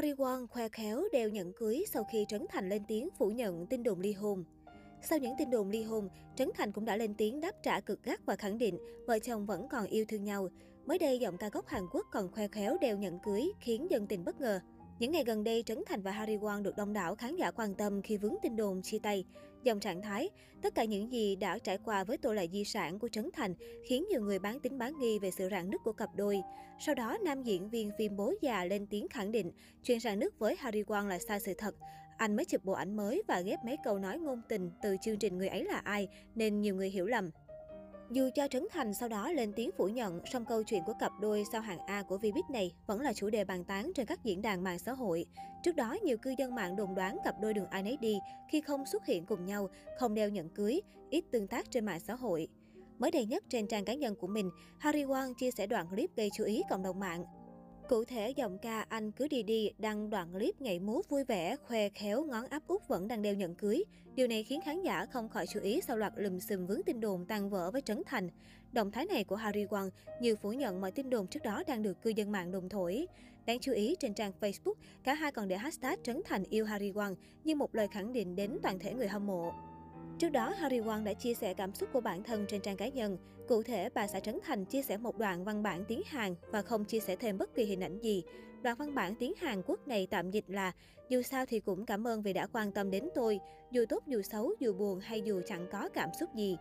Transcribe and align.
Ari 0.00 0.12
Won 0.12 0.46
khoe 0.46 0.68
khéo 0.68 1.04
đeo 1.12 1.28
nhẫn 1.28 1.52
cưới 1.52 1.84
sau 1.92 2.04
khi 2.04 2.24
Trấn 2.28 2.46
Thành 2.50 2.68
lên 2.68 2.82
tiếng 2.88 3.08
phủ 3.18 3.30
nhận 3.30 3.66
tin 3.66 3.82
đồn 3.82 4.00
ly 4.00 4.12
hôn. 4.12 4.44
Sau 5.02 5.18
những 5.18 5.34
tin 5.38 5.50
đồn 5.50 5.70
ly 5.70 5.82
hôn, 5.82 6.08
Trấn 6.36 6.50
Thành 6.54 6.72
cũng 6.72 6.84
đã 6.84 6.96
lên 6.96 7.14
tiếng 7.14 7.40
đáp 7.40 7.52
trả 7.62 7.80
cực 7.80 8.02
gắt 8.02 8.26
và 8.26 8.36
khẳng 8.36 8.58
định 8.58 8.78
vợ 9.06 9.18
chồng 9.18 9.46
vẫn 9.46 9.68
còn 9.68 9.86
yêu 9.86 10.04
thương 10.08 10.24
nhau. 10.24 10.48
Mới 10.86 10.98
đây, 10.98 11.18
giọng 11.18 11.36
ca 11.36 11.48
gốc 11.48 11.66
Hàn 11.66 11.82
Quốc 11.92 12.06
còn 12.12 12.32
khoe 12.32 12.48
khéo 12.48 12.76
đeo 12.80 12.96
nhẫn 12.96 13.18
cưới 13.24 13.52
khiến 13.60 13.86
dân 13.90 14.06
tình 14.06 14.24
bất 14.24 14.40
ngờ. 14.40 14.60
Những 15.00 15.12
ngày 15.12 15.24
gần 15.24 15.44
đây, 15.44 15.62
Trấn 15.66 15.82
Thành 15.86 16.02
và 16.02 16.10
Harry 16.10 16.36
Won 16.36 16.62
được 16.62 16.76
đông 16.76 16.92
đảo 16.92 17.14
khán 17.14 17.36
giả 17.36 17.50
quan 17.50 17.74
tâm 17.74 18.02
khi 18.02 18.16
vướng 18.16 18.34
tin 18.42 18.56
đồn 18.56 18.82
chia 18.82 18.98
tay. 18.98 19.24
Dòng 19.62 19.80
trạng 19.80 20.02
thái, 20.02 20.30
tất 20.62 20.74
cả 20.74 20.84
những 20.84 21.12
gì 21.12 21.36
đã 21.36 21.58
trải 21.58 21.78
qua 21.84 22.04
với 22.04 22.18
tôi 22.18 22.34
là 22.34 22.46
di 22.52 22.64
sản 22.64 22.98
của 22.98 23.08
Trấn 23.08 23.30
Thành 23.32 23.54
khiến 23.84 24.04
nhiều 24.10 24.20
người 24.20 24.38
bán 24.38 24.60
tính 24.60 24.78
bán 24.78 24.98
nghi 24.98 25.18
về 25.18 25.30
sự 25.30 25.48
rạn 25.50 25.70
nứt 25.70 25.80
của 25.84 25.92
cặp 25.92 26.10
đôi. 26.16 26.42
Sau 26.80 26.94
đó, 26.94 27.18
nam 27.24 27.42
diễn 27.42 27.70
viên 27.70 27.90
phim 27.98 28.16
Bố 28.16 28.34
già 28.42 28.64
lên 28.64 28.86
tiếng 28.86 29.08
khẳng 29.08 29.32
định 29.32 29.52
chuyện 29.84 30.00
rạn 30.00 30.18
nứt 30.18 30.38
với 30.38 30.56
Harry 30.58 30.82
Won 30.82 31.06
là 31.06 31.18
sai 31.18 31.40
sự 31.40 31.54
thật. 31.58 31.74
Anh 32.16 32.36
mới 32.36 32.44
chụp 32.44 32.64
bộ 32.64 32.72
ảnh 32.72 32.96
mới 32.96 33.22
và 33.28 33.40
ghép 33.40 33.64
mấy 33.64 33.76
câu 33.84 33.98
nói 33.98 34.18
ngôn 34.18 34.40
tình 34.48 34.70
từ 34.82 34.96
chương 35.02 35.18
trình 35.18 35.38
Người 35.38 35.48
ấy 35.48 35.64
là 35.64 35.78
ai 35.84 36.08
nên 36.34 36.60
nhiều 36.60 36.74
người 36.74 36.90
hiểu 36.90 37.06
lầm. 37.06 37.30
Dù 38.10 38.28
cho 38.34 38.48
Trấn 38.48 38.66
Thành 38.70 38.94
sau 38.94 39.08
đó 39.08 39.32
lên 39.32 39.52
tiếng 39.56 39.70
phủ 39.76 39.88
nhận, 39.88 40.20
song 40.32 40.44
câu 40.44 40.62
chuyện 40.62 40.82
của 40.86 40.92
cặp 41.00 41.12
đôi 41.20 41.44
sao 41.52 41.60
hạng 41.60 41.78
A 41.86 42.02
của 42.02 42.18
Vbiz 42.18 42.42
này 42.50 42.72
vẫn 42.86 43.00
là 43.00 43.12
chủ 43.12 43.30
đề 43.30 43.44
bàn 43.44 43.64
tán 43.64 43.92
trên 43.94 44.06
các 44.06 44.24
diễn 44.24 44.42
đàn 44.42 44.64
mạng 44.64 44.78
xã 44.78 44.92
hội. 44.92 45.26
Trước 45.62 45.76
đó, 45.76 45.96
nhiều 46.02 46.16
cư 46.18 46.34
dân 46.38 46.54
mạng 46.54 46.76
đồn 46.76 46.94
đoán 46.94 47.18
cặp 47.24 47.34
đôi 47.40 47.54
đường 47.54 47.66
ai 47.66 47.82
nấy 47.82 47.96
đi 48.00 48.18
khi 48.50 48.60
không 48.60 48.86
xuất 48.86 49.06
hiện 49.06 49.26
cùng 49.26 49.44
nhau, 49.44 49.68
không 49.98 50.14
đeo 50.14 50.28
nhẫn 50.28 50.48
cưới, 50.48 50.80
ít 51.10 51.24
tương 51.30 51.46
tác 51.46 51.70
trên 51.70 51.84
mạng 51.84 52.00
xã 52.00 52.14
hội. 52.14 52.48
Mới 52.98 53.10
đây 53.10 53.26
nhất 53.26 53.44
trên 53.48 53.66
trang 53.66 53.84
cá 53.84 53.94
nhân 53.94 54.14
của 54.14 54.26
mình, 54.26 54.50
Harry 54.78 55.04
Won 55.04 55.34
chia 55.34 55.50
sẻ 55.50 55.66
đoạn 55.66 55.88
clip 55.88 56.16
gây 56.16 56.30
chú 56.36 56.44
ý 56.44 56.62
cộng 56.70 56.82
đồng 56.82 57.00
mạng. 57.00 57.24
Cụ 57.90 58.04
thể, 58.04 58.30
giọng 58.30 58.58
ca 58.58 58.86
Anh 58.88 59.12
cứ 59.12 59.28
đi 59.28 59.42
đi 59.42 59.70
đăng 59.78 60.10
đoạn 60.10 60.32
clip 60.32 60.60
nhảy 60.60 60.78
múa 60.78 61.02
vui 61.08 61.24
vẻ, 61.24 61.56
khoe 61.56 61.88
khéo 61.88 62.24
ngón 62.24 62.46
áp 62.46 62.62
út 62.66 62.88
vẫn 62.88 63.08
đang 63.08 63.22
đeo 63.22 63.34
nhẫn 63.34 63.54
cưới. 63.54 63.84
Điều 64.14 64.26
này 64.26 64.44
khiến 64.44 64.60
khán 64.64 64.82
giả 64.82 65.06
không 65.06 65.28
khỏi 65.28 65.46
chú 65.46 65.60
ý 65.60 65.80
sau 65.80 65.96
loạt 65.96 66.12
lùm 66.16 66.38
xùm 66.38 66.66
vướng 66.66 66.82
tin 66.82 67.00
đồn 67.00 67.26
tan 67.26 67.50
vỡ 67.50 67.70
với 67.70 67.82
Trấn 67.82 68.02
Thành. 68.06 68.28
Động 68.72 68.90
thái 68.90 69.06
này 69.06 69.24
của 69.24 69.36
Harry 69.36 69.64
Won 69.64 69.90
như 70.20 70.36
phủ 70.36 70.52
nhận 70.52 70.80
mọi 70.80 70.92
tin 70.92 71.10
đồn 71.10 71.26
trước 71.26 71.42
đó 71.42 71.62
đang 71.66 71.82
được 71.82 72.02
cư 72.02 72.10
dân 72.10 72.32
mạng 72.32 72.50
đồn 72.50 72.68
thổi. 72.68 73.06
Đáng 73.46 73.58
chú 73.60 73.72
ý, 73.72 73.96
trên 74.00 74.14
trang 74.14 74.32
Facebook, 74.40 74.74
cả 75.04 75.14
hai 75.14 75.32
còn 75.32 75.48
để 75.48 75.56
hashtag 75.56 75.96
Trấn 76.02 76.22
Thành 76.24 76.44
yêu 76.44 76.64
Harry 76.64 76.92
Won 76.92 77.14
như 77.44 77.54
một 77.54 77.74
lời 77.74 77.88
khẳng 77.88 78.12
định 78.12 78.36
đến 78.36 78.58
toàn 78.62 78.78
thể 78.78 78.94
người 78.94 79.08
hâm 79.08 79.26
mộ. 79.26 79.52
Trước 80.20 80.28
đó, 80.28 80.54
Harry 80.58 80.80
Won 80.80 81.04
đã 81.04 81.12
chia 81.12 81.34
sẻ 81.34 81.54
cảm 81.54 81.74
xúc 81.74 81.88
của 81.92 82.00
bản 82.00 82.22
thân 82.22 82.46
trên 82.48 82.60
trang 82.60 82.76
cá 82.76 82.88
nhân. 82.88 83.18
Cụ 83.48 83.62
thể, 83.62 83.88
bà 83.94 84.06
xã 84.06 84.20
Trấn 84.20 84.38
Thành 84.42 84.64
chia 84.64 84.82
sẻ 84.82 84.96
một 84.96 85.18
đoạn 85.18 85.44
văn 85.44 85.62
bản 85.62 85.84
tiếng 85.88 86.02
Hàn 86.06 86.34
và 86.50 86.62
không 86.62 86.84
chia 86.84 87.00
sẻ 87.00 87.16
thêm 87.16 87.38
bất 87.38 87.54
kỳ 87.54 87.64
hình 87.64 87.80
ảnh 87.80 87.98
gì. 87.98 88.22
Đoạn 88.62 88.76
văn 88.76 88.94
bản 88.94 89.14
tiếng 89.14 89.32
Hàn 89.40 89.62
Quốc 89.66 89.88
này 89.88 90.06
tạm 90.10 90.30
dịch 90.30 90.44
là 90.48 90.72
Dù 91.08 91.22
sao 91.22 91.46
thì 91.46 91.60
cũng 91.60 91.86
cảm 91.86 92.06
ơn 92.06 92.22
vì 92.22 92.32
đã 92.32 92.46
quan 92.52 92.72
tâm 92.72 92.90
đến 92.90 93.08
tôi, 93.14 93.40
dù 93.70 93.84
tốt 93.88 94.02
dù 94.06 94.22
xấu, 94.22 94.52
dù 94.60 94.72
buồn 94.72 95.00
hay 95.00 95.22
dù 95.22 95.40
chẳng 95.46 95.66
có 95.72 95.88
cảm 95.88 96.08
xúc 96.20 96.34
gì. 96.34 96.56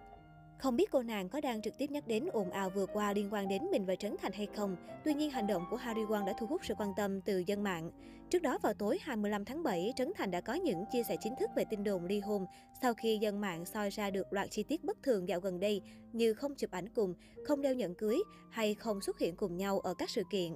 Không 0.59 0.75
biết 0.75 0.91
cô 0.91 1.03
nàng 1.03 1.29
có 1.29 1.41
đang 1.41 1.61
trực 1.61 1.77
tiếp 1.77 1.91
nhắc 1.91 2.07
đến 2.07 2.25
ồn 2.31 2.51
ào 2.51 2.69
vừa 2.69 2.85
qua 2.85 3.13
liên 3.13 3.33
quan 3.33 3.47
đến 3.47 3.63
mình 3.71 3.85
và 3.85 3.95
Trấn 3.95 4.15
Thành 4.21 4.31
hay 4.31 4.47
không. 4.55 4.75
Tuy 5.05 5.13
nhiên, 5.13 5.31
hành 5.31 5.47
động 5.47 5.65
của 5.69 5.77
Harry 5.77 6.01
Won 6.01 6.25
đã 6.25 6.33
thu 6.39 6.47
hút 6.47 6.61
sự 6.65 6.73
quan 6.77 6.93
tâm 6.97 7.21
từ 7.21 7.43
dân 7.47 7.63
mạng. 7.63 7.91
Trước 8.29 8.41
đó 8.41 8.57
vào 8.61 8.73
tối 8.73 8.97
25 9.01 9.45
tháng 9.45 9.63
7, 9.63 9.93
Trấn 9.95 10.11
Thành 10.17 10.31
đã 10.31 10.41
có 10.41 10.53
những 10.53 10.85
chia 10.91 11.03
sẻ 11.03 11.15
chính 11.21 11.35
thức 11.39 11.49
về 11.55 11.63
tin 11.69 11.83
đồn 11.83 12.05
ly 12.05 12.19
hôn 12.19 12.45
sau 12.81 12.93
khi 12.93 13.17
dân 13.17 13.41
mạng 13.41 13.65
soi 13.65 13.89
ra 13.89 14.09
được 14.09 14.33
loạt 14.33 14.51
chi 14.51 14.63
tiết 14.63 14.83
bất 14.83 15.03
thường 15.03 15.27
dạo 15.27 15.39
gần 15.39 15.59
đây 15.59 15.81
như 16.13 16.33
không 16.33 16.55
chụp 16.55 16.71
ảnh 16.71 16.89
cùng, 16.89 17.13
không 17.45 17.61
đeo 17.61 17.73
nhẫn 17.73 17.95
cưới 17.95 18.19
hay 18.49 18.73
không 18.73 19.01
xuất 19.01 19.19
hiện 19.19 19.35
cùng 19.35 19.57
nhau 19.57 19.79
ở 19.79 19.93
các 19.93 20.09
sự 20.09 20.23
kiện. 20.31 20.53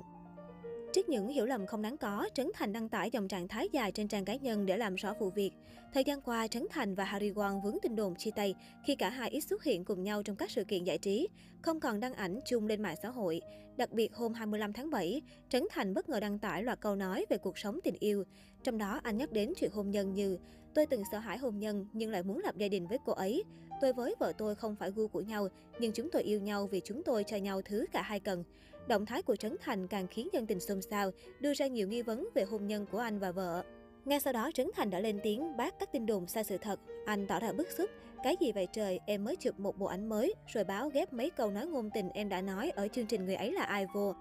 Trước 0.94 1.10
những 1.10 1.28
hiểu 1.28 1.46
lầm 1.46 1.66
không 1.66 1.82
đáng 1.82 1.98
có, 1.98 2.30
Trấn 2.34 2.52
Thành 2.54 2.74
đăng 2.74 2.90
tải 2.90 3.12
dòng 3.12 3.28
trạng 3.28 3.48
thái 3.48 3.70
dài 3.72 3.92
trên 3.92 4.08
trang 4.08 4.26
cá 4.26 4.36
nhân 4.36 4.66
để 4.66 4.78
làm 4.78 4.96
rõ 4.96 5.14
vụ 5.20 5.30
việc. 5.30 5.52
Thời 5.94 6.04
gian 6.04 6.22
qua, 6.22 6.48
Trấn 6.48 6.68
Thành 6.70 6.96
và 6.96 7.04
Harry 7.04 7.32
Won 7.32 7.62
vướng 7.62 7.78
tin 7.82 7.96
đồn 7.96 8.16
chia 8.16 8.32
tay 8.32 8.56
khi 8.86 8.96
cả 8.96 9.10
hai 9.10 9.30
ít 9.30 9.42
xuất 9.42 9.64
hiện 9.64 9.86
cùng 9.86 10.04
nhau 10.04 10.24
trong 10.24 10.36
các 10.36 10.52
sự 10.52 10.64
kiện 10.64 10.84
giải 10.84 10.98
trí, 10.98 11.28
không 11.62 11.80
còn 11.80 12.00
đăng 12.00 12.14
ảnh 12.14 12.40
chung 12.46 12.68
lên 12.68 12.82
mạng 12.82 12.96
xã 13.02 13.10
hội. 13.10 13.42
Đặc 13.78 13.92
biệt 13.92 14.14
hôm 14.14 14.34
25 14.34 14.74
tháng 14.74 14.90
7, 14.90 15.22
Trấn 15.50 15.64
Thành 15.72 15.94
bất 15.94 16.10
ngờ 16.10 16.20
đăng 16.20 16.40
tải 16.40 16.64
loạt 16.64 16.82
câu 16.82 16.96
nói 16.96 17.26
về 17.30 17.38
cuộc 17.38 17.58
sống 17.58 17.80
tình 17.84 17.96
yêu. 18.00 18.24
Trong 18.64 18.78
đó, 18.78 19.00
anh 19.04 19.18
nhắc 19.18 19.32
đến 19.32 19.54
chuyện 19.58 19.72
hôn 19.72 19.92
nhân 19.92 20.14
như 20.14 20.38
Tôi 20.74 20.86
từng 20.86 21.04
sợ 21.12 21.18
hãi 21.18 21.38
hôn 21.38 21.60
nhân 21.60 21.88
nhưng 21.94 22.12
lại 22.12 22.24
muốn 22.24 22.42
lập 22.44 22.58
gia 22.58 22.68
đình 22.68 22.88
với 22.88 22.98
cô 23.06 23.14
ấy. 23.14 23.44
Tôi 23.82 23.94
với 23.94 24.16
vợ 24.20 24.34
tôi 24.38 24.56
không 24.56 24.76
phải 24.76 24.92
gu 24.92 25.08
của 25.08 25.22
nhau, 25.22 25.48
nhưng 25.80 25.92
chúng 25.92 26.10
tôi 26.12 26.24
yêu 26.24 26.40
nhau 26.40 26.68
vì 26.68 26.82
chúng 26.86 27.04
tôi 27.04 27.24
cho 27.24 27.38
nhau 27.38 27.62
thứ 27.62 27.86
cả 27.92 28.02
hai 28.02 28.20
cần. 28.20 28.44
Động 28.88 29.06
thái 29.06 29.22
của 29.22 29.36
Trấn 29.36 29.56
Thành 29.62 29.88
càng 29.88 30.08
khiến 30.08 30.28
dân 30.34 30.46
tình 30.46 30.60
xôn 30.60 30.82
xao, 30.82 31.12
đưa 31.40 31.54
ra 31.54 31.68
nhiều 31.68 31.88
nghi 31.88 32.02
vấn 32.02 32.30
về 32.36 32.44
hôn 32.44 32.68
nhân 32.68 32.86
của 32.92 32.98
anh 32.98 33.20
và 33.20 33.32
vợ. 33.32 33.64
Ngay 34.06 34.20
sau 34.20 34.34
đó, 34.34 34.50
Trấn 34.54 34.68
Thành 34.76 34.90
đã 34.90 35.00
lên 35.00 35.20
tiếng 35.24 35.58
bác 35.58 35.80
các 35.80 35.92
tin 35.92 36.06
đồn 36.06 36.28
sai 36.28 36.44
sự 36.44 36.58
thật. 36.58 36.80
Anh 37.06 37.28
tỏ 37.28 37.40
ra 37.40 37.52
bức 37.52 37.72
xúc. 37.72 37.90
Cái 38.24 38.36
gì 38.40 38.52
vậy 38.52 38.68
trời, 38.74 39.00
em 39.06 39.24
mới 39.24 39.36
chụp 39.36 39.60
một 39.60 39.78
bộ 39.78 39.86
ảnh 39.86 40.10
mới, 40.10 40.34
rồi 40.54 40.64
báo 40.64 40.90
ghép 40.90 41.14
mấy 41.14 41.30
câu 41.30 41.52
nói 41.52 41.66
ngôn 41.66 41.90
tình 41.94 42.10
em 42.10 42.30
đã 42.30 42.42
nói 42.42 42.70
ở 42.70 42.88
chương 42.88 43.06
trình 43.06 43.26
Người 43.26 43.36
ấy 43.36 43.52
là 43.52 43.64
ai 43.64 43.86
vô. 43.94 44.14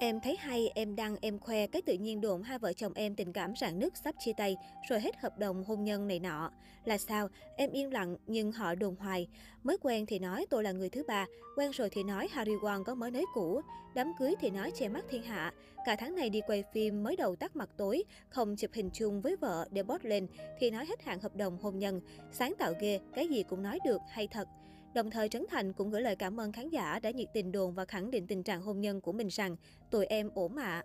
Em 0.00 0.20
thấy 0.20 0.36
hay, 0.36 0.70
em 0.74 0.96
đăng, 0.96 1.16
em 1.20 1.38
khoe, 1.38 1.66
cái 1.66 1.82
tự 1.82 1.94
nhiên 1.94 2.20
đồn 2.20 2.42
hai 2.42 2.58
vợ 2.58 2.72
chồng 2.72 2.92
em 2.94 3.14
tình 3.14 3.32
cảm 3.32 3.56
rạn 3.56 3.78
nứt 3.78 3.96
sắp 3.96 4.14
chia 4.18 4.32
tay, 4.36 4.56
rồi 4.88 5.00
hết 5.00 5.16
hợp 5.16 5.38
đồng 5.38 5.64
hôn 5.64 5.84
nhân 5.84 6.08
này 6.08 6.18
nọ. 6.18 6.50
Là 6.84 6.98
sao? 6.98 7.28
Em 7.56 7.70
yên 7.70 7.92
lặng, 7.92 8.16
nhưng 8.26 8.52
họ 8.52 8.74
đồn 8.74 8.96
hoài. 8.96 9.28
Mới 9.62 9.78
quen 9.82 10.06
thì 10.06 10.18
nói 10.18 10.46
tôi 10.50 10.62
là 10.62 10.72
người 10.72 10.88
thứ 10.88 11.02
ba, 11.08 11.26
quen 11.56 11.70
rồi 11.70 11.88
thì 11.92 12.02
nói 12.02 12.28
Harry 12.30 12.52
Won 12.52 12.84
có 12.84 12.94
mới 12.94 13.10
nới 13.10 13.24
cũ, 13.34 13.60
đám 13.94 14.12
cưới 14.18 14.34
thì 14.40 14.50
nói 14.50 14.70
che 14.78 14.88
mắt 14.88 15.04
thiên 15.10 15.22
hạ. 15.22 15.52
Cả 15.86 15.96
tháng 15.96 16.14
này 16.14 16.30
đi 16.30 16.40
quay 16.46 16.64
phim 16.72 17.02
mới 17.02 17.16
đầu 17.16 17.36
tắt 17.36 17.56
mặt 17.56 17.68
tối, 17.76 18.04
không 18.28 18.56
chụp 18.56 18.70
hình 18.74 18.90
chung 18.92 19.20
với 19.20 19.36
vợ 19.36 19.68
để 19.70 19.82
post 19.82 20.04
lên, 20.04 20.26
thì 20.60 20.70
nói 20.70 20.86
hết 20.86 21.02
hạn 21.04 21.20
hợp 21.20 21.36
đồng 21.36 21.58
hôn 21.58 21.78
nhân. 21.78 22.00
Sáng 22.32 22.54
tạo 22.58 22.72
ghê, 22.80 23.00
cái 23.14 23.28
gì 23.28 23.42
cũng 23.42 23.62
nói 23.62 23.78
được, 23.84 24.00
hay 24.08 24.26
thật. 24.26 24.48
Đồng 24.94 25.10
thời 25.10 25.28
Trấn 25.28 25.46
Thành 25.50 25.72
cũng 25.72 25.90
gửi 25.90 26.02
lời 26.02 26.16
cảm 26.16 26.40
ơn 26.40 26.52
khán 26.52 26.68
giả 26.68 27.00
đã 27.02 27.10
nhiệt 27.10 27.28
tình 27.34 27.52
đồn 27.52 27.74
và 27.74 27.84
khẳng 27.84 28.10
định 28.10 28.26
tình 28.26 28.42
trạng 28.42 28.62
hôn 28.62 28.80
nhân 28.80 29.00
của 29.00 29.12
mình 29.12 29.28
rằng 29.28 29.56
tụi 29.90 30.06
em 30.06 30.30
ổn 30.34 30.56
ạ. 30.56 30.84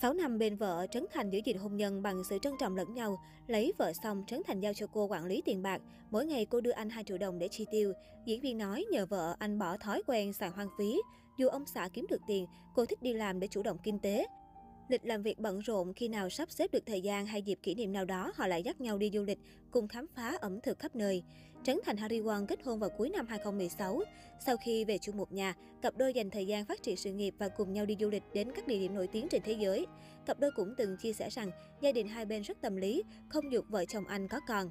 6 0.00 0.14
năm 0.14 0.38
bên 0.38 0.56
vợ, 0.56 0.86
Trấn 0.90 1.06
Thành 1.12 1.30
giữ 1.30 1.40
gìn 1.44 1.58
hôn 1.58 1.76
nhân 1.76 2.02
bằng 2.02 2.24
sự 2.24 2.38
trân 2.42 2.52
trọng 2.60 2.76
lẫn 2.76 2.94
nhau. 2.94 3.18
Lấy 3.46 3.72
vợ 3.78 3.92
xong, 4.02 4.24
Trấn 4.26 4.42
Thành 4.46 4.60
giao 4.60 4.74
cho 4.74 4.86
cô 4.86 5.06
quản 5.06 5.24
lý 5.24 5.42
tiền 5.44 5.62
bạc. 5.62 5.82
Mỗi 6.10 6.26
ngày 6.26 6.46
cô 6.46 6.60
đưa 6.60 6.70
anh 6.70 6.90
2 6.90 7.04
triệu 7.04 7.18
đồng 7.18 7.38
để 7.38 7.48
chi 7.48 7.66
tiêu. 7.70 7.92
Diễn 8.24 8.40
viên 8.40 8.58
nói 8.58 8.84
nhờ 8.90 9.06
vợ 9.06 9.36
anh 9.38 9.58
bỏ 9.58 9.76
thói 9.76 10.02
quen 10.06 10.32
xài 10.32 10.48
hoang 10.48 10.68
phí. 10.78 11.00
Dù 11.38 11.48
ông 11.48 11.66
xã 11.66 11.88
kiếm 11.92 12.06
được 12.10 12.20
tiền, 12.26 12.46
cô 12.74 12.86
thích 12.86 13.02
đi 13.02 13.12
làm 13.12 13.40
để 13.40 13.48
chủ 13.48 13.62
động 13.62 13.78
kinh 13.82 13.98
tế. 13.98 14.26
Lịch 14.88 15.04
làm 15.04 15.22
việc 15.22 15.38
bận 15.38 15.60
rộn, 15.60 15.92
khi 15.92 16.08
nào 16.08 16.30
sắp 16.30 16.50
xếp 16.50 16.72
được 16.72 16.86
thời 16.86 17.00
gian 17.00 17.26
hay 17.26 17.42
dịp 17.42 17.58
kỷ 17.62 17.74
niệm 17.74 17.92
nào 17.92 18.04
đó, 18.04 18.32
họ 18.36 18.46
lại 18.46 18.62
dắt 18.62 18.80
nhau 18.80 18.98
đi 18.98 19.10
du 19.14 19.22
lịch, 19.22 19.38
cùng 19.70 19.88
khám 19.88 20.06
phá 20.14 20.36
ẩm 20.40 20.60
thực 20.60 20.78
khắp 20.78 20.96
nơi. 20.96 21.22
Trấn 21.64 21.80
Thành 21.84 21.96
Harry 21.96 22.20
Won 22.20 22.46
kết 22.46 22.62
hôn 22.64 22.78
vào 22.78 22.90
cuối 22.90 23.10
năm 23.10 23.26
2016. 23.26 24.00
Sau 24.46 24.56
khi 24.56 24.84
về 24.84 24.98
chung 24.98 25.16
một 25.16 25.32
nhà, 25.32 25.54
cặp 25.82 25.96
đôi 25.96 26.14
dành 26.14 26.30
thời 26.30 26.46
gian 26.46 26.64
phát 26.64 26.82
triển 26.82 26.96
sự 26.96 27.12
nghiệp 27.12 27.34
và 27.38 27.48
cùng 27.48 27.72
nhau 27.72 27.86
đi 27.86 27.96
du 28.00 28.08
lịch 28.08 28.22
đến 28.32 28.52
các 28.52 28.66
địa 28.66 28.78
điểm 28.78 28.94
nổi 28.94 29.06
tiếng 29.06 29.28
trên 29.28 29.42
thế 29.44 29.52
giới. 29.52 29.86
Cặp 30.26 30.40
đôi 30.40 30.50
cũng 30.56 30.74
từng 30.78 30.96
chia 30.96 31.12
sẻ 31.12 31.28
rằng 31.30 31.50
gia 31.80 31.92
đình 31.92 32.08
hai 32.08 32.24
bên 32.24 32.42
rất 32.42 32.60
tâm 32.60 32.76
lý, 32.76 33.02
không 33.28 33.52
dục 33.52 33.64
vợ 33.68 33.84
chồng 33.84 34.04
anh 34.06 34.28
có 34.28 34.40
con. 34.48 34.70